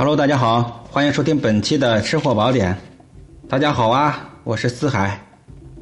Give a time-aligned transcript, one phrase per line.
[0.00, 2.74] Hello，大家好，欢迎收听本期的吃货宝典。
[3.50, 5.20] 大家好啊，我是四海。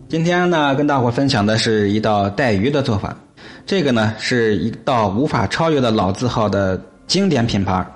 [0.08, 3.16] 今天呢，跟大伙分享的是一道带鱼的做法。
[3.64, 7.86] 这个呢，是一道无法超越的老字号的经典品牌。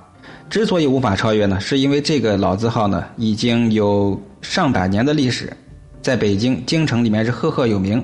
[0.48, 5.52] 之所以无法超越呢，是因为这个老字号呢，已经有上百年的历史，
[6.02, 8.00] 在北京京城里面是赫赫有名。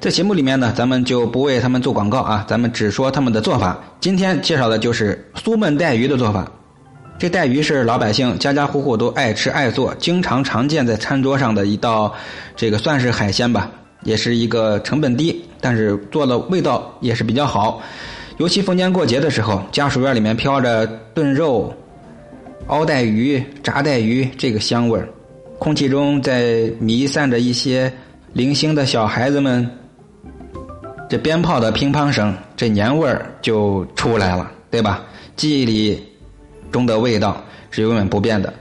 [0.00, 3.78] 在节目里面呢，咱们就不为他们做广告啊，咱们只说他们的做法。
[4.00, 6.50] 今天介绍的就是苏焖带鱼的做法。
[7.20, 12.10] 这带鱼是老百姓家家户户都爱吃爱做，经常常见在餐桌上的一道，
[12.56, 13.70] 这个算是海鲜吧，
[14.04, 17.82] 也是一个成本低，但是做的味道也是比较好。
[18.38, 21.70] 尤其逢年过节的时候，家属院里面飘着炖肉、
[22.68, 25.06] 熬带鱼、炸带鱼这个香味儿，
[25.58, 27.92] 空气中在弥散着一些
[28.32, 29.70] 零星的小孩子们
[31.06, 35.02] 这鞭炮的乒乓声，这年味儿就出来了，对吧？
[35.36, 36.02] 记忆里。
[36.70, 38.52] 中的味道是永远不变的。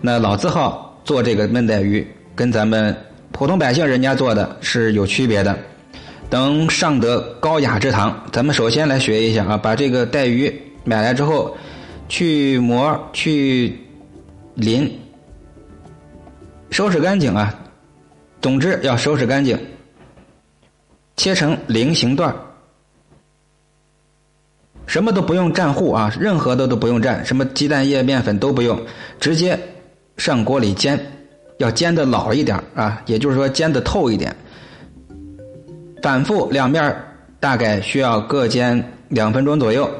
[0.00, 2.96] 那老字号做这个焖带鱼，跟咱们
[3.32, 5.56] 普通百姓人家做的是有区别的。
[6.28, 10.52] 等上得高雅之堂，咱们首先来学一下啊，把这个带鱼
[10.84, 11.56] 买来之后，
[12.08, 13.78] 去膜去
[14.54, 14.92] 鳞，
[16.70, 17.54] 收拾干净啊。
[18.42, 19.58] 总之要收拾干净，
[21.16, 22.34] 切成菱形段
[24.86, 28.80] 什么都不用蘸糊啊，任何的都不用蘸，什么鸡蛋液、面粉都不用，
[29.18, 29.58] 直接
[30.16, 30.98] 上锅里煎，
[31.58, 34.34] 要煎的老一点啊，也就是说煎的透一点。
[36.02, 36.96] 反复两面
[37.40, 39.90] 大概需要各煎两分钟左右，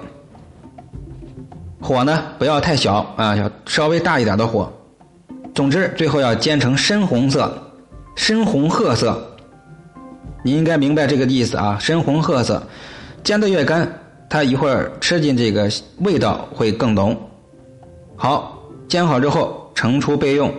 [1.81, 4.73] 火呢不要太小啊，要稍微大一点的火。
[5.53, 7.53] 总之最后要煎成深红色，
[8.15, 9.21] 深红褐色。
[10.45, 12.62] 你应该明白这个意思啊，深红褐色，
[13.25, 13.91] 煎的越干。
[14.29, 17.17] 它一会儿吃进这个味道会更浓。
[18.17, 18.59] 好，
[18.89, 20.53] 煎好之后盛出备用。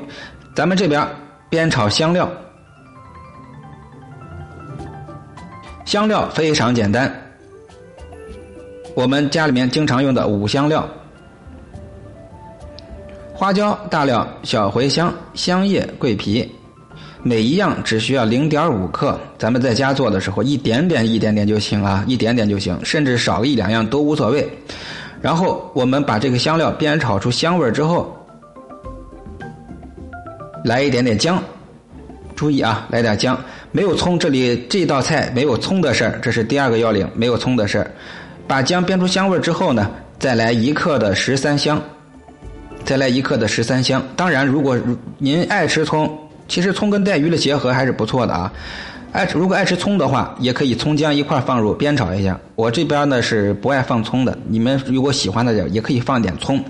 [0.56, 1.08] 咱们这边
[1.52, 2.30] 煸炒香料，
[5.86, 7.14] 香料非常简单，
[8.96, 10.88] 我们家里面经常用的五香料：
[13.34, 16.52] 花椒、大料、小茴香、香叶、桂皮。
[17.24, 24.48] 每一样只需要零点五克，咱们在家做的时候，一点点一点点就行啊，一点点就行，甚至少一两样都无所谓。
[25.20, 28.16] 然后我们把这个香料煸炒出香味之后，
[30.64, 31.42] 来一点点姜，
[32.36, 33.38] 注意啊，来点姜。
[33.72, 37.92] 没有葱，这里这道菜没有葱的事儿，这是第二个要领，没有葱的事儿。
[38.48, 41.82] 把姜煸出香味之后呢，再来一克的十三香，
[42.86, 44.02] 再来一克的十三香。
[44.16, 44.78] 当然，如果
[45.18, 46.18] 您爱吃葱。
[46.48, 48.52] 其实葱跟带鱼的结合还是不错的啊，
[49.12, 52.40] 爱如果爱吃葱的话，也可以葱姜一块放入煸炒一下。
[52.56, 56.64] 我这边呢是不爱放葱的，你们如果喜欢的也可以放点葱，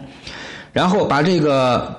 [0.74, 1.96] 然后把这个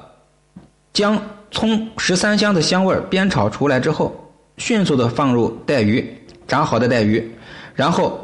[0.93, 4.15] 姜、葱、十三香的香味煸炒出来之后，
[4.57, 6.05] 迅速的放入带鱼，
[6.47, 7.31] 炸好的带鱼，
[7.75, 8.19] 然后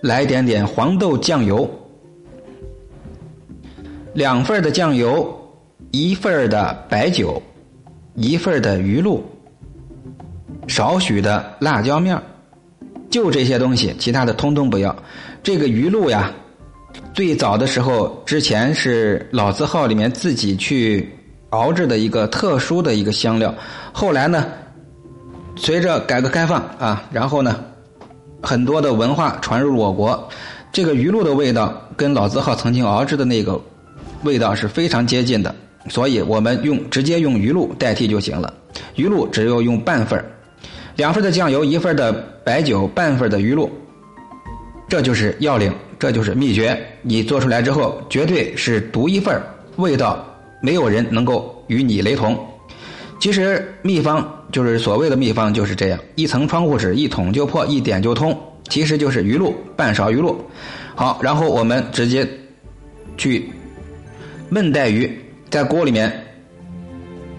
[0.00, 1.68] 来一点点黄豆酱油，
[4.12, 5.36] 两份的酱油，
[5.90, 7.42] 一份的白酒。
[8.14, 9.24] 一份的鱼露，
[10.68, 12.20] 少许的辣椒面
[13.10, 14.94] 就这些东西，其他的通通不要。
[15.42, 16.32] 这个鱼露呀，
[17.12, 21.12] 最早的时候之前是老字号里面自己去
[21.50, 23.54] 熬制的一个特殊的一个香料。
[23.92, 24.46] 后来呢，
[25.56, 27.64] 随着改革开放啊，然后呢，
[28.42, 30.28] 很多的文化传入我国，
[30.72, 33.60] 这个鱼露的味道跟老字号曾经熬制的那个
[34.22, 35.54] 味道是非常接近的。
[35.88, 38.52] 所以我们用直接用鱼露代替就行了，
[38.96, 40.22] 鱼露只有用半份
[40.96, 42.12] 两份的酱油，一份的
[42.44, 43.70] 白酒，半份的鱼露，
[44.88, 46.80] 这就是要领，这就是秘诀。
[47.02, 49.42] 你做出来之后，绝对是独一份
[49.76, 50.24] 味道
[50.62, 52.38] 没有人能够与你雷同。
[53.20, 58.38] 其实秘方就是所谓的秘方就是这样，一层窗户纸，一捅就破，一点就通。
[58.68, 60.40] 其实就是鱼露，半勺鱼露。
[60.94, 62.26] 好，然后我们直接
[63.16, 63.50] 去
[64.50, 65.10] 焖带鱼。
[65.54, 66.12] 在锅里面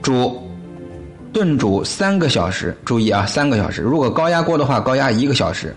[0.01, 0.41] 煮
[1.33, 3.81] 炖煮三个小时，注意啊，三个小时。
[3.81, 5.75] 如果高压锅的话，高压一个小时，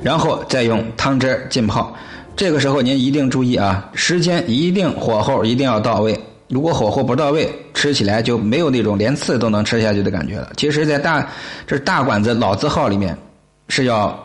[0.00, 1.92] 然后再用汤汁浸泡。
[2.36, 6.16] 这个时候您一定注意啊，时间一定火候一定要到位。
[6.46, 10.52] 如果火候不到位，吃起来就没有那种连刺都能吃下去的感觉了。
[10.56, 11.28] 其实，在大
[11.66, 13.18] 这大馆子老字号里面
[13.66, 14.16] 是要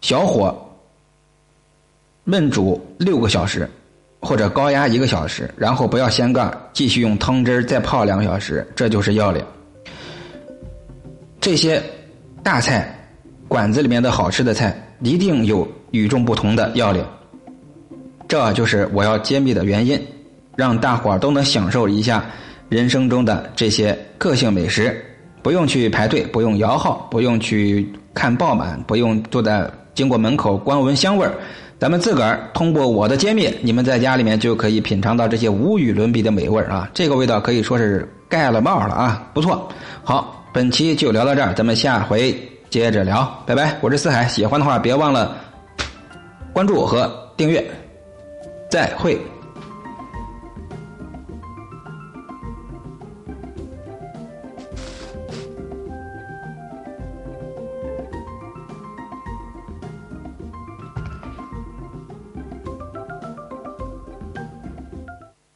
[0.00, 0.52] 小火
[2.26, 3.70] 焖煮六个小时。
[4.22, 9.44] 或者高压一个小时，然后不要掀盖，继续用汤汁再泡两个小时，这就是要领。
[11.40, 11.82] 这些
[12.40, 12.96] 大菜
[13.48, 17.04] 馆子里面的好吃的菜，一定有与众不同的要领。
[18.28, 20.00] 这就是我要揭秘的原因，
[20.56, 22.24] 让大伙儿都能享受一下
[22.68, 25.04] 人生中的这些个性美食，
[25.42, 31.34] 不用去排队，不用摇号，不用去看爆满，不用坐在经过门口光闻香味儿。
[31.82, 36.88] 咱们自个儿通过我的揭秘，你们在家里面就可以品尝到这些无与伦比的美味啊！
[36.94, 39.68] 这个味道可以说是盖了帽了啊，不错。
[40.04, 42.32] 好，本期就聊到这儿，咱们下回
[42.70, 43.76] 接着聊，拜拜。
[43.80, 45.36] 我是四海，喜欢的话别忘了
[46.52, 47.68] 关注和订阅，
[48.70, 49.18] 再会。